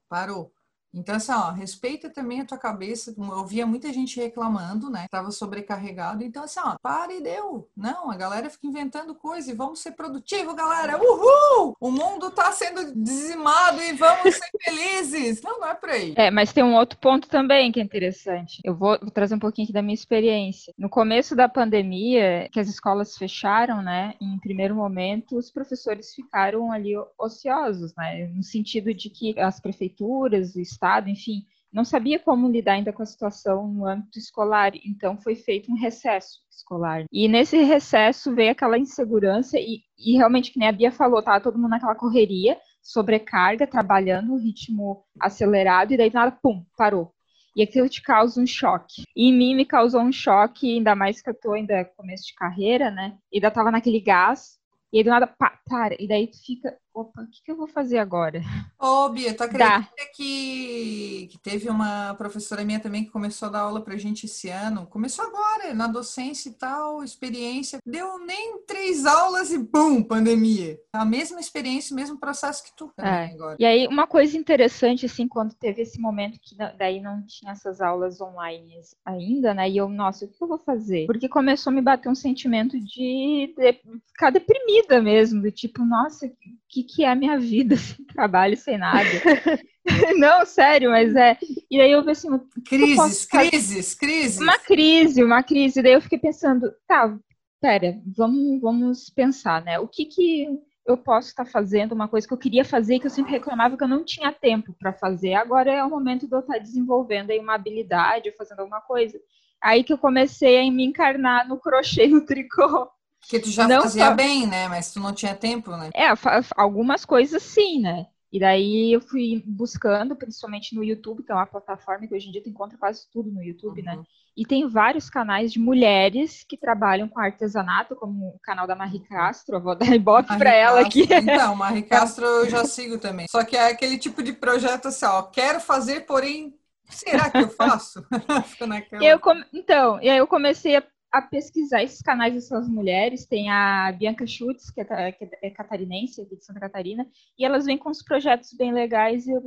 [0.08, 0.50] Parou
[0.92, 3.14] Então, assim, ó, respeita também a tua cabeça.
[3.16, 5.06] Eu via muita gente reclamando, né?
[5.10, 6.24] Tava sobrecarregado.
[6.24, 7.68] Então, assim, ó, para e deu.
[7.76, 10.98] Não, a galera fica inventando coisa e vamos ser produtivo, galera.
[10.98, 11.76] Uhul!
[11.80, 15.42] O mundo tá sendo dizimado e vamos ser felizes.
[15.42, 16.14] Não, não é por aí.
[16.16, 18.60] É, mas tem um outro ponto também que é interessante.
[18.64, 20.72] Eu vou, vou trazer um pouquinho aqui da minha experiência.
[20.76, 24.14] No começo da pandemia, que as escolas fecharam, né?
[24.20, 28.26] Em primeiro momento, os professores ficaram ali ociosos, né?
[28.34, 33.06] No sentido de que as prefeituras, Estado, enfim, não sabia como lidar ainda com a
[33.06, 37.04] situação no âmbito escolar, então foi feito um recesso escolar.
[37.12, 41.38] E nesse recesso veio aquela insegurança, e, e realmente, que nem a Bia falou, tava
[41.38, 47.12] todo mundo naquela correria, sobrecarga, trabalhando, ritmo acelerado, e daí nada, pum, parou.
[47.54, 49.04] E aquilo te causa um choque.
[49.14, 52.34] E em mim me causou um choque, ainda mais que eu tô ainda começo de
[52.34, 53.18] carreira, né?
[53.30, 54.58] E ainda tava naquele gás,
[54.92, 55.94] e aí do nada, pá, para.
[56.00, 58.42] E daí tu fica, opa, o que, que eu vou fazer agora?
[58.78, 63.60] Ô, Bia, tu acredita que, que teve uma professora minha também que começou a dar
[63.60, 64.86] aula pra gente esse ano?
[64.86, 67.78] Começou agora, na docência e tal, experiência.
[67.84, 70.78] Deu nem três aulas e bum, pandemia.
[70.92, 73.34] A mesma experiência, o mesmo processo que tu também é.
[73.34, 73.56] agora.
[73.58, 77.80] E aí, uma coisa interessante, assim, quando teve esse momento que daí não tinha essas
[77.80, 79.68] aulas online ainda, né?
[79.68, 81.06] E eu, nossa, o que eu vou fazer?
[81.06, 86.30] Porque começou a me bater um sentimento de, de ficar deprimida mesmo, do tipo, nossa,
[86.68, 89.08] que, que é a minha vida sem trabalho, sem nada.
[90.16, 91.38] Não, sério, mas é.
[91.70, 92.28] E daí eu vi assim.
[92.66, 94.40] Crises, crises, crises.
[94.40, 95.82] Uma crise, uma crise.
[95.82, 97.16] Daí eu fiquei pensando, tá,
[97.60, 99.78] pera, vamos, vamos pensar, né?
[99.78, 100.46] O que que
[100.86, 103.84] eu posso estar fazendo, uma coisa que eu queria fazer que eu sempre reclamava que
[103.84, 105.34] eu não tinha tempo para fazer.
[105.34, 109.18] Agora é o momento de eu estar desenvolvendo aí uma habilidade, fazendo alguma coisa.
[109.62, 112.88] Aí que eu comecei a me encarnar no crochê, no tricô.
[113.28, 114.14] Que tu já não fazia só...
[114.14, 114.68] bem, né?
[114.68, 115.90] Mas tu não tinha tempo, né?
[115.94, 116.08] É,
[116.56, 118.06] algumas coisas sim, né?
[118.32, 122.32] E daí eu fui buscando, principalmente no YouTube, que é uma plataforma que hoje em
[122.32, 123.92] dia tu encontra quase tudo no YouTube, né?
[123.92, 123.98] uhum.
[123.98, 124.04] né?
[124.36, 129.00] E tem vários canais de mulheres que trabalham com artesanato, como o canal da Marie
[129.00, 131.08] Castro, eu vou dar ibope para ela aqui.
[131.10, 133.26] Então, Marie Castro eu já sigo também.
[133.28, 136.54] Só que é aquele tipo de projeto assim, ó, quero fazer, porém,
[136.88, 138.06] será que eu faço?
[139.02, 139.44] eu come...
[139.52, 143.26] Então, e aí eu comecei a a pesquisar esses canais dessas mulheres.
[143.26, 147.06] Tem a Bianca Schutz, que é, que é catarinense, aqui de Santa Catarina,
[147.38, 149.40] e elas vêm com uns projetos bem legais e eu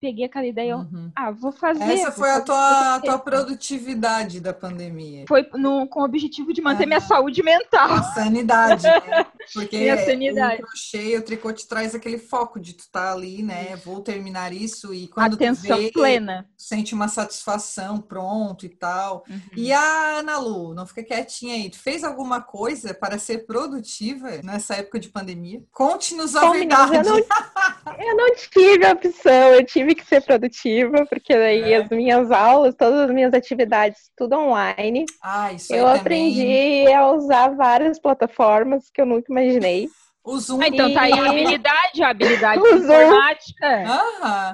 [0.00, 1.10] peguei aquela ideia, uhum.
[1.14, 1.82] ah, vou fazer.
[1.82, 5.24] Essa foi a tua, a tua produtividade da pandemia.
[5.26, 7.92] Foi no, com o objetivo de manter minha saúde mental.
[7.92, 9.26] A sanidade, né?
[9.52, 10.62] Porque minha sanidade.
[10.62, 13.76] o crochê, o tricô te traz aquele foco de tu estar tá ali, né?
[13.76, 16.48] Vou terminar isso e quando Atenção tu vê, plena.
[16.56, 19.24] sente uma satisfação, pronto e tal.
[19.28, 19.40] Uhum.
[19.56, 21.70] E a Ana Lu, não fica quietinha aí.
[21.70, 25.62] Tu fez alguma coisa para ser produtiva nessa época de pandemia?
[25.72, 26.96] Conte-nos a verdade.
[26.96, 27.18] Eu não,
[27.98, 31.76] eu não tive a opção, eu tive tive que ser produtiva, porque daí é.
[31.76, 35.06] as minhas aulas, todas as minhas atividades, tudo online.
[35.22, 36.40] Ah, isso eu aprendi
[36.84, 36.94] também.
[36.94, 39.88] a usar várias plataformas que eu nunca imaginei.
[40.22, 40.60] O Zoom.
[40.60, 43.84] Ah, então tá aí a habilidade, a habilidade o informática.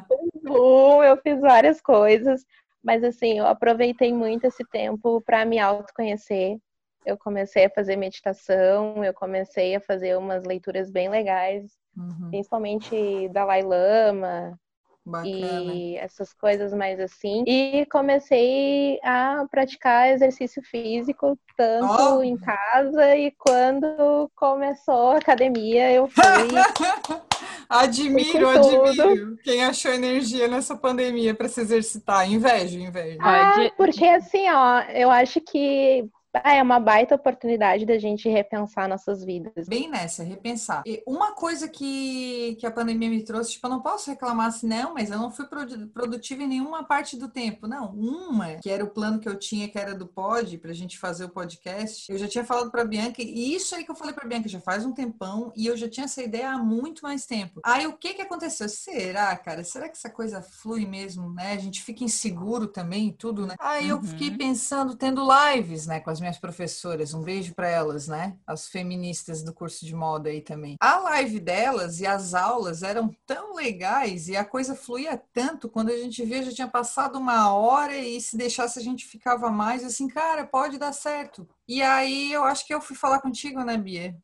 [0.06, 0.18] Zoom.
[0.20, 2.42] O Zoom, eu fiz várias coisas,
[2.82, 6.58] mas assim, eu aproveitei muito esse tempo para me autoconhecer.
[7.04, 12.30] Eu comecei a fazer meditação, eu comecei a fazer umas leituras bem legais, uhum.
[12.30, 14.58] principalmente Dalai Lama,
[15.06, 15.74] Bacana.
[15.74, 17.44] e essas coisas mais assim.
[17.46, 22.22] E comecei a praticar exercício físico tanto oh.
[22.22, 26.22] em casa e quando começou a academia eu fui.
[27.68, 29.36] admiro, admiro.
[29.44, 32.30] Quem achou energia nessa pandemia para se exercitar?
[32.30, 33.18] Invejo, invejo.
[33.20, 36.08] Ah, porque assim, ó, eu acho que
[36.42, 39.68] é uma baita oportunidade da gente repensar nossas vidas.
[39.68, 40.82] Bem nessa, repensar.
[40.86, 44.66] E uma coisa que, que a pandemia me trouxe, tipo, eu não posso reclamar assim,
[44.66, 45.46] não, mas eu não fui
[45.92, 47.66] produtiva em nenhuma parte do tempo.
[47.66, 50.98] Não, uma, que era o plano que eu tinha, que era do pod, pra gente
[50.98, 52.10] fazer o podcast.
[52.10, 54.60] Eu já tinha falado pra Bianca, e isso aí que eu falei pra Bianca já
[54.60, 57.60] faz um tempão, e eu já tinha essa ideia há muito mais tempo.
[57.64, 58.68] Aí o que que aconteceu?
[58.68, 59.62] Será, cara?
[59.64, 61.52] Será que essa coisa flui mesmo, né?
[61.52, 63.54] A gente fica inseguro também, tudo, né?
[63.58, 63.98] Aí uhum.
[63.98, 64.38] eu fiquei uhum.
[64.38, 68.36] pensando, tendo lives, né, com as minhas professoras, um beijo para elas, né?
[68.46, 70.76] As feministas do curso de moda aí também.
[70.80, 75.90] A live delas e as aulas eram tão legais e a coisa fluía tanto, quando
[75.90, 79.84] a gente via já tinha passado uma hora e se deixasse a gente ficava mais
[79.84, 81.46] assim, cara, pode dar certo.
[81.68, 84.16] E aí eu acho que eu fui falar contigo, né, Bia?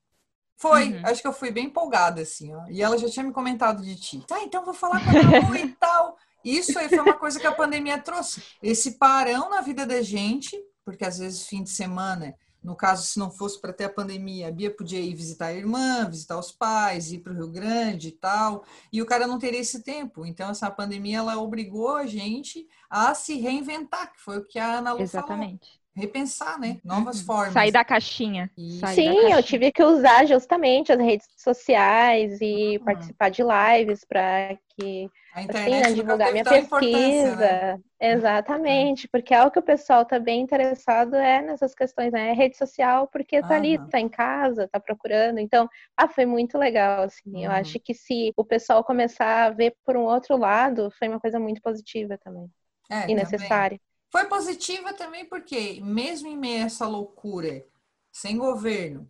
[0.56, 1.02] Foi, uhum.
[1.04, 2.66] acho que eu fui bem empolgada, assim, ó.
[2.68, 4.24] E ela já tinha me comentado de ti.
[4.26, 6.16] Tá, então vou falar com a e tal.
[6.44, 8.42] Isso aí foi uma coisa que a pandemia trouxe.
[8.62, 10.58] Esse parão na vida da gente
[10.90, 14.48] porque às vezes fim de semana No caso, se não fosse para ter a pandemia,
[14.48, 18.08] a Bia podia ir visitar a irmã, visitar os pais, ir para o Rio Grande
[18.08, 20.26] e tal, e o cara não teria esse tempo.
[20.26, 24.78] Então, essa pandemia ela obrigou a gente a se reinventar, que foi o que a
[24.78, 25.66] Ana Lu Exatamente.
[25.66, 26.78] Falou repensar, né?
[26.84, 27.26] Novas uhum.
[27.26, 27.52] formas.
[27.52, 28.50] Sair da caixinha.
[28.56, 29.36] Sair Sim, da caixinha.
[29.36, 32.84] eu tive que usar justamente as redes sociais e uhum.
[32.84, 37.36] participar de lives para que a internet assim, né, divulgar minha pesquisa.
[37.36, 37.80] Né?
[38.00, 42.30] Exatamente, porque é o que o pessoal está bem interessado é nessas questões, né?
[42.30, 43.54] É rede social, porque tá uhum.
[43.54, 45.38] ali, tá em casa, tá procurando.
[45.38, 47.30] Então, ah, foi muito legal, assim.
[47.34, 47.44] Uhum.
[47.44, 51.20] Eu acho que se o pessoal começar a ver por um outro lado, foi uma
[51.20, 52.50] coisa muito positiva também.
[52.90, 53.80] É, e necessária.
[54.10, 57.64] Foi positiva também porque, mesmo em meio a essa loucura,
[58.10, 59.08] sem governo,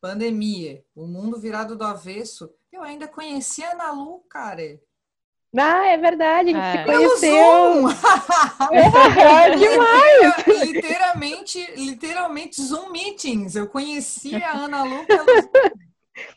[0.00, 4.80] pandemia, o mundo virado do avesso, eu ainda conheci a Ana Lu, cara.
[5.56, 6.78] Ah, é verdade, a gente é.
[6.78, 7.88] se conheceu.
[8.72, 10.66] é, demais.
[10.66, 13.54] Literalmente, literalmente Zoom meetings.
[13.54, 15.88] Eu conheci a Ana Lu pelo Zoom.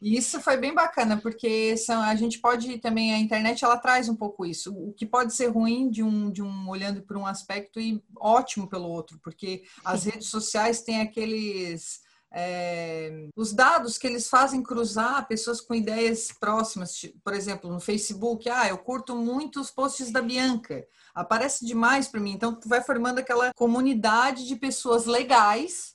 [0.02, 4.08] E isso foi bem bacana, porque são, a gente pode também, a internet ela traz
[4.10, 4.74] um pouco isso.
[4.74, 8.68] O que pode ser ruim de um, de um olhando por um aspecto e ótimo
[8.68, 12.02] pelo outro, porque as redes sociais têm aqueles.
[12.34, 18.50] É, os dados que eles fazem cruzar pessoas com ideias próximas, por exemplo, no Facebook,
[18.50, 22.82] ah, eu curto muito os posts da Bianca, aparece demais para mim, então tu vai
[22.82, 25.94] formando aquela comunidade de pessoas legais,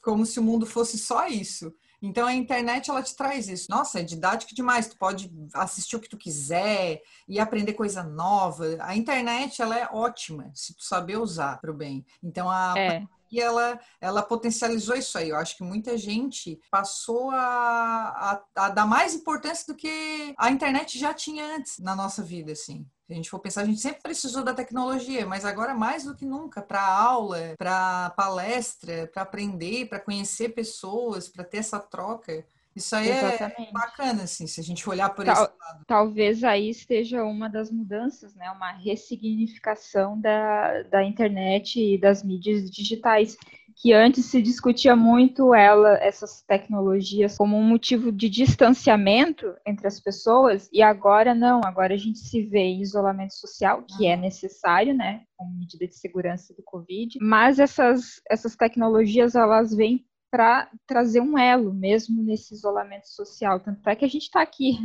[0.00, 1.72] como se o mundo fosse só isso.
[2.00, 3.70] Então a internet ela te traz isso.
[3.70, 4.88] Nossa, é didático demais.
[4.88, 8.76] Tu pode assistir o que tu quiser e aprender coisa nova.
[8.80, 12.04] A internet ela é ótima se tu saber usar para o bem.
[12.20, 15.30] Então a é e ela, ela potencializou isso aí.
[15.30, 20.50] Eu acho que muita gente passou a, a, a, dar mais importância do que a
[20.50, 22.86] internet já tinha antes na nossa vida, assim.
[23.06, 26.14] Se a gente for pensar, a gente sempre precisou da tecnologia, mas agora mais do
[26.14, 32.44] que nunca, para aula, para palestra, para aprender, para conhecer pessoas, para ter essa troca.
[32.74, 33.68] Isso aí é Exatamente.
[33.68, 35.84] é bacana, assim, se a gente olhar por Tal, esse lado.
[35.86, 38.50] Talvez aí esteja uma das mudanças, né?
[38.50, 43.36] Uma ressignificação da, da internet e das mídias digitais,
[43.76, 50.00] que antes se discutia muito ela, essas tecnologias, como um motivo de distanciamento entre as
[50.00, 54.94] pessoas, e agora não, agora a gente se vê em isolamento social, que é necessário,
[54.94, 55.22] né?
[55.36, 61.38] Como medida de segurança do Covid, mas essas, essas tecnologias, elas vêm para trazer um
[61.38, 63.60] elo mesmo nesse isolamento social.
[63.60, 64.78] Tanto é que a gente está aqui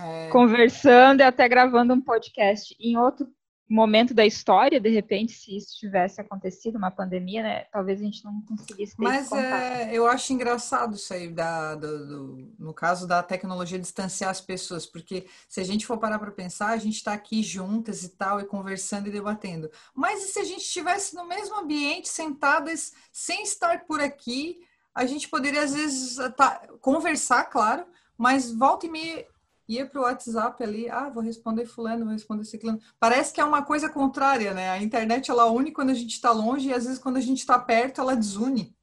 [0.00, 0.30] é.
[0.30, 2.74] conversando e até gravando um podcast.
[2.80, 3.28] Em outro
[3.68, 8.24] momento da história, de repente, se isso tivesse acontecido, uma pandemia, né, talvez a gente
[8.24, 13.06] não conseguisse ter Mas é, eu acho engraçado isso aí, da, do, do, no caso
[13.06, 16.96] da tecnologia, distanciar as pessoas, porque se a gente for parar para pensar, a gente
[16.96, 19.70] está aqui juntas e tal, e conversando e debatendo.
[19.94, 24.60] Mas e se a gente estivesse no mesmo ambiente, sentadas, sem estar por aqui,
[24.94, 27.84] a gente poderia, às vezes, tá, conversar, claro,
[28.16, 29.26] mas volta e meia
[29.66, 32.78] ia para o WhatsApp ali, ah, vou responder fulano, vou responder ciclano.
[33.00, 34.70] Parece que é uma coisa contrária, né?
[34.70, 37.38] A internet, ela une quando a gente está longe e, às vezes, quando a gente
[37.38, 38.74] está perto, ela desune.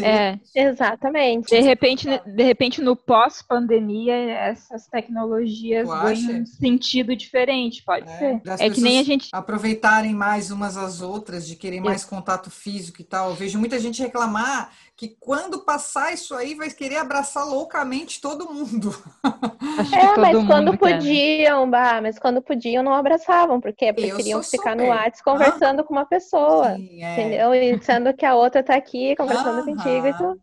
[0.00, 1.50] É, exatamente.
[1.50, 8.42] De repente, de repente no pós-pandemia, essas tecnologias ganham um sentido diferente, pode é, ser.
[8.60, 13.02] É que nem a gente aproveitarem mais umas às outras, de querer mais contato físico
[13.02, 13.30] e tal.
[13.30, 18.52] Eu vejo muita gente reclamar que quando passar isso aí vai querer abraçar loucamente todo
[18.54, 18.94] mundo.
[19.92, 24.76] é, mas quando podiam, bah, mas quando podiam não abraçavam, porque preferiam ficar super.
[24.76, 27.12] no WhatsApp conversando ah, com uma pessoa, sim, é.
[27.14, 27.52] entendeu?
[27.52, 30.40] E sendo que a outra está aqui conversando ah, contigo e tu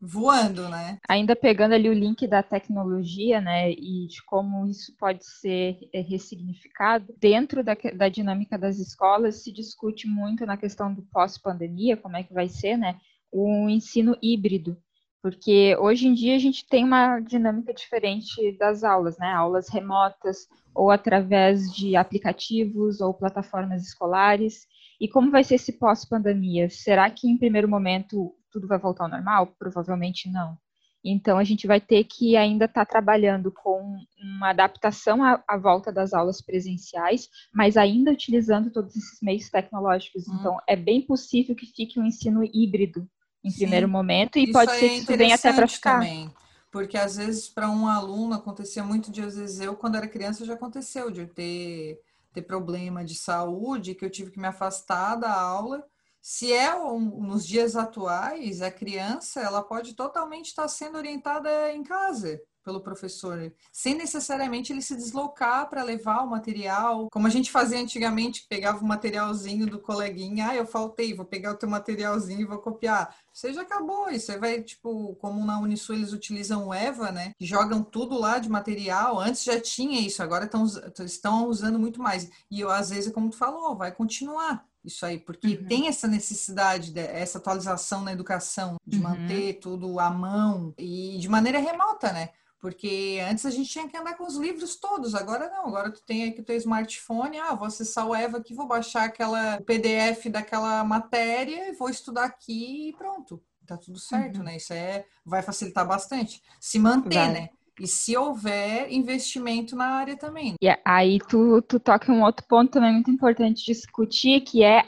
[0.00, 0.98] voando, né?
[1.08, 6.00] Ainda pegando ali o link da tecnologia, né, e de como isso pode ser é,
[6.00, 12.16] ressignificado, dentro da, da dinâmica das escolas se discute muito na questão do pós-pandemia, como
[12.16, 12.96] é que vai ser, né,
[13.34, 14.76] o ensino híbrido,
[15.20, 19.32] porque hoje em dia a gente tem uma dinâmica diferente das aulas, né?
[19.32, 24.68] Aulas remotas ou através de aplicativos ou plataformas escolares.
[25.00, 26.70] E como vai ser esse pós-pandemia?
[26.70, 29.48] Será que em primeiro momento tudo vai voltar ao normal?
[29.58, 30.56] Provavelmente não.
[31.04, 35.58] Então a gente vai ter que ainda estar tá trabalhando com uma adaptação à, à,
[35.58, 40.28] volta das aulas presenciais, mas ainda utilizando todos esses meios tecnológicos.
[40.28, 40.36] Hum.
[40.38, 43.08] Então é bem possível que fique um ensino híbrido
[43.44, 43.58] em Sim.
[43.58, 45.94] primeiro momento e isso pode ser é que isso venha até para ficar.
[45.94, 46.32] Também,
[46.70, 50.44] porque às vezes para um aluno acontecia muito de às vezes eu quando era criança
[50.44, 52.00] já aconteceu de eu ter
[52.32, 55.84] ter problema de saúde que eu tive que me afastar da aula.
[56.20, 61.84] Se é um, nos dias atuais, a criança ela pode totalmente estar sendo orientada em
[61.84, 62.42] casa.
[62.64, 67.78] Pelo professor, sem necessariamente ele se deslocar para levar o material, como a gente fazia
[67.78, 72.46] antigamente, pegava o materialzinho do coleguinha, ah, eu faltei, vou pegar o teu materialzinho e
[72.46, 73.14] vou copiar.
[73.32, 77.32] Você já acabou, e você vai, tipo, como na Unisul eles utilizam o EVA, né,
[77.38, 80.64] jogam tudo lá de material, antes já tinha isso, agora tão,
[81.04, 82.30] estão usando muito mais.
[82.50, 85.66] E eu, às vezes, como tu falou, vai continuar isso aí, porque uhum.
[85.66, 89.04] tem essa necessidade, de, essa atualização na educação, de uhum.
[89.04, 92.30] manter tudo à mão e de maneira remota, né?
[92.64, 96.02] Porque antes a gente tinha que andar com os livros todos, agora não, agora tu
[96.02, 100.30] tem aqui o teu smartphone, ah, vou acessar o Eva aqui, vou baixar aquela PDF
[100.30, 103.42] daquela matéria e vou estudar aqui e pronto.
[103.66, 104.44] Tá tudo certo, uhum.
[104.44, 104.56] né?
[104.56, 106.40] Isso é, vai facilitar bastante.
[106.58, 107.32] Se manter, vai.
[107.32, 107.48] né?
[107.78, 110.54] E se houver investimento na área também.
[110.58, 114.86] E aí tu, tu toca um outro ponto também muito importante discutir, que é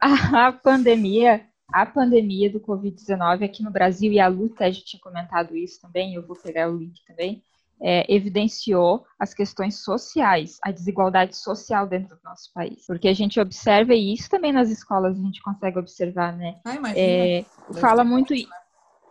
[0.00, 4.82] a, a pandemia, a pandemia do Covid-19 aqui no Brasil, e a Lu até já
[4.84, 7.42] tinha comentado isso também, eu vou pegar o link também,
[7.80, 12.86] é, evidenciou as questões sociais, a desigualdade social dentro do nosso país.
[12.86, 16.58] Porque a gente observa, e isso também nas escolas a gente consegue observar, né?
[16.64, 17.44] Ah, é,
[17.80, 18.32] fala muito.
[18.32, 18.44] Né?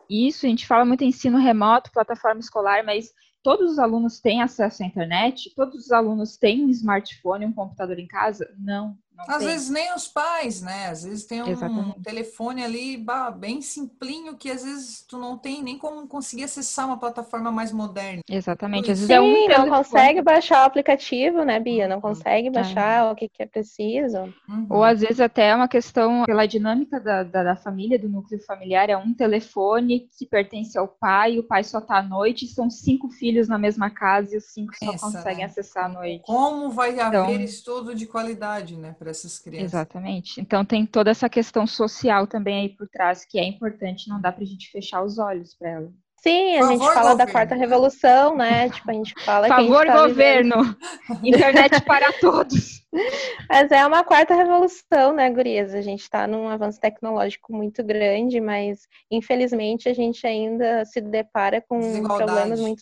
[0.09, 3.11] Isso, a gente fala muito em ensino remoto, plataforma escolar, mas
[3.43, 5.53] todos os alunos têm acesso à internet?
[5.55, 8.47] Todos os alunos têm um smartphone, um computador em casa?
[8.57, 8.97] Não.
[9.19, 9.47] Às tem.
[9.47, 10.87] vezes nem os pais, né?
[10.87, 12.01] Às vezes tem um Exatamente.
[12.01, 13.05] telefone ali
[13.37, 17.71] bem simplinho que às vezes tu não tem nem como conseguir acessar uma plataforma mais
[17.71, 18.21] moderna.
[18.29, 18.91] Exatamente.
[18.91, 21.87] Às vezes Sim, é um não consegue baixar o aplicativo, né, Bia?
[21.87, 23.11] Não consegue baixar é.
[23.11, 24.33] o que, que é preciso.
[24.47, 24.67] Uhum.
[24.69, 28.39] Ou às vezes até é uma questão pela dinâmica da, da, da, família, do núcleo
[28.45, 32.69] familiar, é um telefone que pertence ao pai, o pai só tá à noite, são
[32.69, 35.45] cinco filhos na mesma casa e os cinco Pensa, só conseguem né?
[35.45, 36.23] acessar à noite.
[36.25, 38.95] Como vai então, haver estudo de qualidade, né?
[39.05, 39.73] Para essas crianças.
[39.73, 40.41] Exatamente.
[40.41, 44.31] Então tem toda essa questão social também aí por trás que é importante, não dá
[44.31, 45.93] para a gente fechar os olhos para ela.
[46.17, 47.17] Sim, a gente fala governo.
[47.17, 48.67] da quarta revolução, né?
[48.67, 50.63] Tipo, a gente fala Favor, que gente tá governo!
[50.63, 50.77] Vivendo...
[51.23, 52.83] Internet para todos!
[53.47, 55.75] Mas é uma quarta revolução, né, gurias?
[55.75, 61.61] A gente está num avanço tecnológico muito grande, mas infelizmente a gente ainda se depara
[61.61, 62.81] com problemas muito,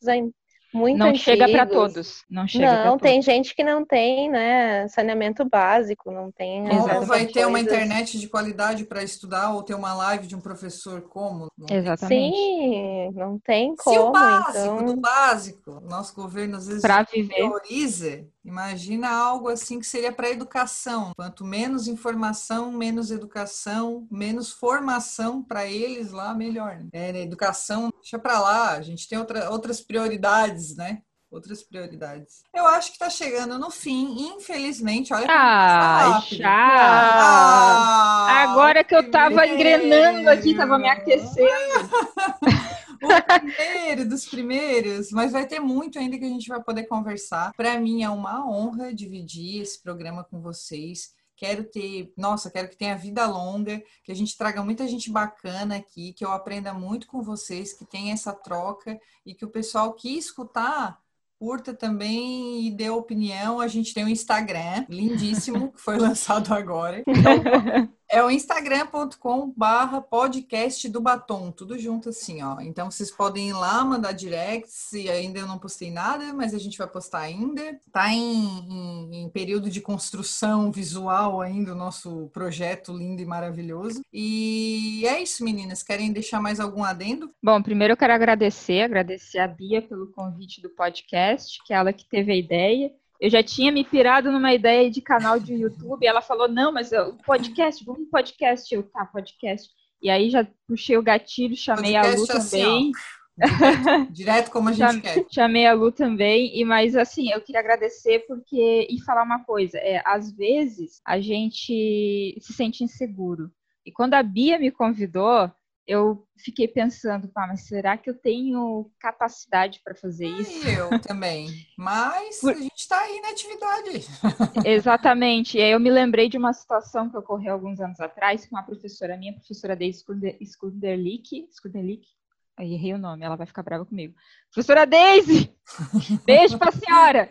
[0.74, 1.24] muito não antigos.
[1.24, 2.24] chega para todos.
[2.30, 6.64] Não chega Não, tem gente que não tem, né, saneamento básico, não tem.
[6.70, 7.50] Ou vai ter coisas.
[7.50, 11.48] uma internet de qualidade para estudar ou ter uma live de um professor como?
[11.70, 12.36] Exatamente.
[12.36, 13.96] Sim, não tem como.
[13.96, 14.86] Se o básico então...
[14.86, 16.84] do básico, nosso governo às vezes
[17.28, 21.12] prioriza, imagina algo assim que seria para educação.
[21.16, 26.84] Quanto menos informação, menos educação, menos formação para eles lá, melhor.
[26.92, 27.22] É, né?
[27.22, 31.02] educação, deixa para lá, a gente tem outra, outras prioridades né?
[31.32, 32.44] Outras prioridades.
[32.54, 35.12] Eu acho que tá chegando no fim, infelizmente.
[35.12, 36.48] Olha ah, já.
[36.48, 39.56] Ah, Agora que eu tava primeiro.
[39.56, 41.50] engrenando aqui, tava me aquecendo.
[43.08, 47.54] o primeiro dos primeiros, mas vai ter muito ainda que a gente vai poder conversar.
[47.54, 51.14] Para mim é uma honra dividir esse programa com vocês.
[51.36, 55.78] Quero ter, nossa, quero que tenha vida longa, que a gente traga muita gente bacana
[55.78, 59.94] aqui, que eu aprenda muito com vocês, que tenha essa troca e que o pessoal
[59.94, 61.02] que escutar
[61.44, 63.60] curta também e dê opinião.
[63.60, 67.04] A gente tem um Instagram lindíssimo que foi lançado agora.
[67.06, 72.62] Então, é o instagram.com barra podcast do batom, tudo junto assim, ó.
[72.62, 76.60] Então vocês podem ir lá, mandar directs, e ainda eu não postei nada, mas a
[76.60, 77.76] gente vai postar ainda.
[77.92, 84.04] Tá em, em, em período de construção visual ainda o nosso projeto lindo e maravilhoso.
[84.14, 85.82] E é isso, meninas.
[85.82, 87.34] Querem deixar mais algum adendo?
[87.42, 91.92] Bom, primeiro eu quero agradecer, agradecer a Bia pelo convite do podcast, que é ela
[91.92, 92.92] que teve a ideia.
[93.24, 96.04] Eu já tinha me pirado numa ideia de canal de YouTube.
[96.04, 98.76] E ela falou: não, mas o podcast, vamos podcast.
[98.76, 99.70] Eu, tá, podcast.
[100.02, 102.92] E aí já puxei o gatilho, chamei podcast a Lu assim, também.
[103.40, 105.26] Ó, direto, como a gente quer.
[105.32, 109.78] Chamei a Lu também, e mas assim, eu queria agradecer porque e falar uma coisa,
[109.78, 113.50] é, às vezes a gente se sente inseguro.
[113.86, 115.50] E quando a Bia me convidou,
[115.88, 120.68] eu fiquei pensando, pá, mas será que eu tenho capacidade para fazer isso?
[120.68, 121.50] Eu também.
[121.78, 122.52] Mas Por...
[122.52, 124.06] a gente está aí na atividade.
[124.66, 125.58] Exatamente.
[125.58, 128.64] E aí eu me lembrei de uma situação que ocorreu alguns anos atrás com uma
[128.64, 130.04] professora minha, professora Deise
[130.42, 132.08] Skunderlick, Skunderlick,
[132.56, 134.14] Aí errei o nome, ela vai ficar brava comigo.
[134.52, 135.52] Professora Daisy!
[136.24, 137.30] Beijo pra senhora!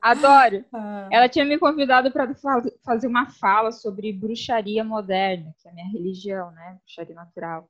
[0.00, 0.64] Adoro!
[0.72, 1.08] Ah.
[1.10, 2.34] Ela tinha me convidado para
[2.84, 6.78] fazer uma fala sobre bruxaria moderna, que é a minha religião, né?
[6.84, 7.68] Bruxaria natural.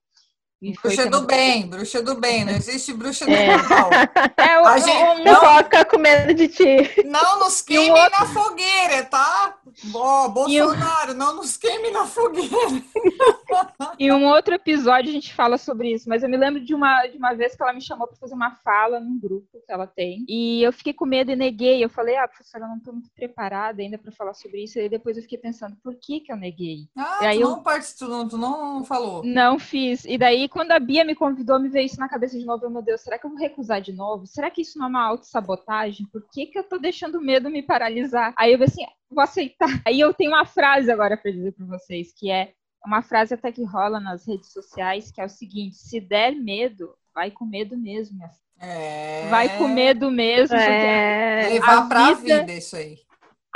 [0.83, 3.57] Bruxa do bem, bruxa do bem, não existe bruxa do é.
[3.57, 3.91] mal.
[4.39, 7.05] É, o, a gente, o, não, ficar com medo de ti.
[7.05, 8.19] Não nos queime outro...
[8.19, 9.59] na fogueira, tá?
[9.95, 12.83] Ó, Bolsonaro, não nos queime na fogueira.
[13.99, 17.07] Em um outro episódio a gente fala sobre isso, mas eu me lembro de uma,
[17.07, 19.87] de uma vez que ela me chamou para fazer uma fala num grupo que ela
[19.87, 21.85] tem, e eu fiquei com medo e neguei.
[21.85, 24.79] Eu falei, ah, professora, eu não estou muito preparada ainda para falar sobre isso.
[24.79, 26.89] E depois eu fiquei pensando, por que que eu neguei?
[26.97, 27.51] Ah, e aí tu, eu...
[27.51, 29.23] não participou, tu não falou.
[29.25, 30.05] Não fiz.
[30.05, 32.69] E daí, quando a Bia me convidou, me veio isso na cabeça de novo.
[32.69, 34.27] Meu Deus, será que eu vou recusar de novo?
[34.27, 36.07] Será que isso não é uma autossabotagem?
[36.07, 38.35] Por que que eu tô deixando o medo me paralisar?
[38.37, 39.69] Aí eu assim, vou aceitar.
[39.87, 42.53] Aí eu tenho uma frase agora para dizer para vocês, que é
[42.85, 46.95] uma frase até que rola nas redes sociais, que é o seguinte: se der medo,
[47.15, 48.47] vai com medo mesmo, minha filha.
[48.59, 49.29] É...
[49.29, 50.57] Vai com medo mesmo.
[50.57, 51.49] É...
[51.51, 52.99] Levar para a vida, vida isso aí.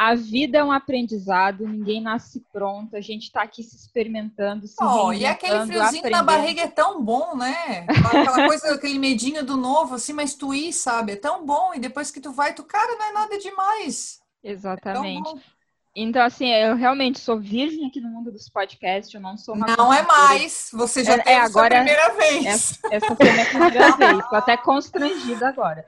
[0.00, 4.82] A vida é um aprendizado, ninguém nasce pronto, a gente está aqui se experimentando, se
[4.82, 6.10] oh, E aquele friozinho aprendendo.
[6.12, 7.84] na barriga é tão bom, né?
[7.86, 11.12] Aquela coisa, aquele medinho do novo, assim, mas tu ir, sabe?
[11.12, 14.20] É tão bom, e depois que tu vai, tu, cara, não é nada demais.
[14.42, 15.36] É Exatamente.
[15.36, 15.40] É
[15.94, 19.66] então, assim, eu realmente sou virgem aqui no mundo dos podcasts, eu não sou uma.
[19.76, 22.46] Não é mais, você já é, teve é, agora, a primeira vez.
[22.46, 25.84] Essa, essa foi a minha primeira vez, tô até constrangida agora.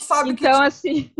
[0.00, 0.66] Sabe então, que...
[0.66, 1.12] assim,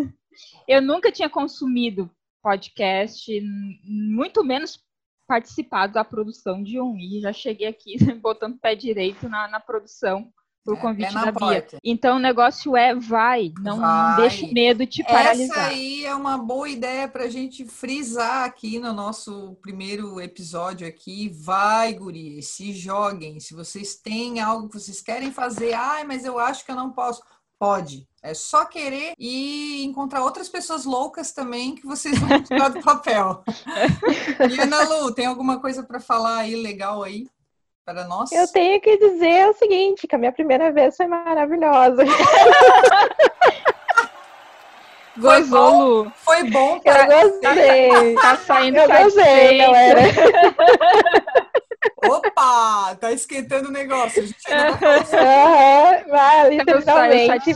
[0.69, 2.11] eu nunca tinha consumido
[2.43, 3.41] podcast,
[3.83, 4.79] muito menos
[5.27, 10.31] participado da produção de um, e já cheguei aqui botando pé direito na, na produção
[10.65, 11.67] por é, convite é da Bia.
[11.85, 14.11] Então o negócio é vai, não, vai.
[14.11, 15.59] não deixe medo te paralisar.
[15.59, 20.89] Essa aí é uma boa ideia para a gente frisar aqui no nosso primeiro episódio
[20.89, 21.29] aqui.
[21.29, 23.39] Vai, gurias, se joguem.
[23.41, 26.91] Se vocês têm algo que vocês querem fazer, ai, mas eu acho que eu não
[26.91, 27.23] posso.
[27.65, 28.07] Pode.
[28.23, 33.43] É só querer e encontrar outras pessoas loucas também que vocês vão tirar do papel.
[34.55, 37.27] e Ana Lu, tem alguma coisa para falar aí legal aí?
[37.83, 38.31] para nós?
[38.33, 42.05] Eu tenho que dizer o seguinte, que a minha primeira vez foi maravilhosa.
[45.21, 47.07] Foi bom, foi bom para...
[47.07, 48.15] Eu gostei.
[48.17, 50.01] Tá saindo Eu gostei, galera.
[52.65, 54.23] Opa, tá esquentando o negócio.
[54.23, 54.73] A gente ainda
[56.03, 57.55] uhum, vai, literalmente.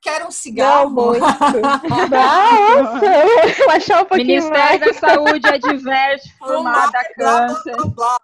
[0.00, 0.90] Quero um cigarro.
[0.90, 1.20] Não, muito.
[2.10, 5.00] Nossa, achar um pouquinho Ministério mais.
[5.00, 7.74] da Saúde adverte formada câncer.
[7.74, 8.18] Blá, blá, blá,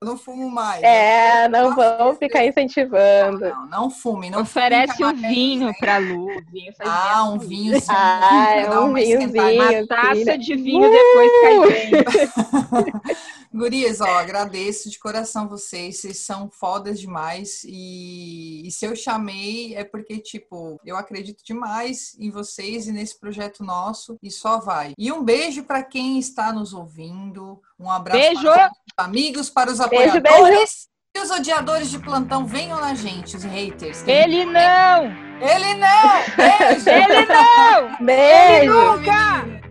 [0.00, 0.80] eu não fumo mais.
[0.84, 3.40] É, não vamos ficar incentivando.
[3.40, 4.30] Não, não, não fume.
[4.30, 6.28] Não Oferece um vinho para Lu.
[6.52, 7.82] Vinho ah, um vinhozinho.
[7.88, 9.54] Ah, é um vinhozinho.
[9.54, 10.92] Uma taça de vinho uh!
[10.92, 13.02] depois cai dentro.
[13.52, 16.00] Gurias, ó, agradeço de coração vocês.
[16.00, 17.62] Vocês são fodas demais.
[17.64, 23.18] E, e se eu chamei é porque, tipo, eu acredito demais em vocês e nesse
[23.18, 24.18] projeto nosso.
[24.22, 24.92] E só vai.
[24.98, 27.60] E um beijo para quem está nos ouvindo.
[27.78, 28.42] Um abraço beijo.
[28.42, 30.22] para os amigos, para os apoiadores.
[30.22, 30.88] Beijo, beijo.
[31.16, 34.06] E os odiadores de plantão, venham na gente, os haters.
[34.06, 35.04] Ele não!
[35.40, 36.22] Ele não!
[36.36, 36.88] Beijo!
[36.88, 38.06] Ele não!
[38.06, 38.62] Beijo!
[38.62, 39.67] Ele nunca!